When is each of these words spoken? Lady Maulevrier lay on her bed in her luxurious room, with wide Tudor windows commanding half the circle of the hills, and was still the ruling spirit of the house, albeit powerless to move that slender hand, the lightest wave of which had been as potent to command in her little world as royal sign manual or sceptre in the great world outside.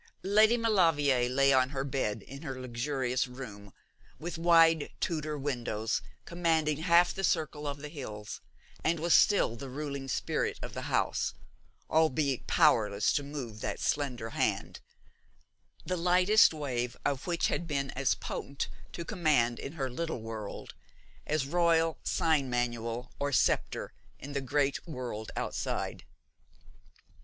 Lady 0.23 0.57
Maulevrier 0.57 1.29
lay 1.29 1.53
on 1.53 1.69
her 1.69 1.83
bed 1.83 2.23
in 2.23 2.41
her 2.41 2.59
luxurious 2.59 3.27
room, 3.27 3.71
with 4.17 4.35
wide 4.35 4.89
Tudor 4.99 5.37
windows 5.37 6.01
commanding 6.25 6.77
half 6.77 7.13
the 7.13 7.23
circle 7.23 7.67
of 7.67 7.77
the 7.83 7.87
hills, 7.87 8.41
and 8.83 8.99
was 8.99 9.13
still 9.13 9.55
the 9.55 9.69
ruling 9.69 10.07
spirit 10.07 10.57
of 10.63 10.73
the 10.73 10.89
house, 10.89 11.35
albeit 11.87 12.47
powerless 12.47 13.13
to 13.13 13.21
move 13.21 13.61
that 13.61 13.79
slender 13.79 14.31
hand, 14.31 14.79
the 15.85 15.95
lightest 15.97 16.51
wave 16.51 16.97
of 17.05 17.27
which 17.27 17.49
had 17.49 17.67
been 17.67 17.91
as 17.91 18.15
potent 18.15 18.69
to 18.93 19.05
command 19.05 19.59
in 19.59 19.73
her 19.73 19.87
little 19.87 20.23
world 20.23 20.73
as 21.27 21.45
royal 21.45 21.99
sign 22.03 22.49
manual 22.49 23.11
or 23.19 23.31
sceptre 23.31 23.93
in 24.17 24.33
the 24.33 24.41
great 24.41 24.87
world 24.87 25.31
outside. 25.35 26.05